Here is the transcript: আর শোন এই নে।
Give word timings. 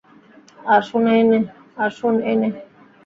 আর 0.73 0.81
শোন 1.97 2.15
এই 2.29 2.35
নে। 2.41 2.49